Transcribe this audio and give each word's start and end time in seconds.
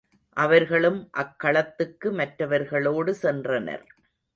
அவர்களும் 0.37 0.97
அக்களத்துக்கு 1.11 2.11
மற்றவர்களோடு 2.11 3.15
சென்றனர். 3.21 3.85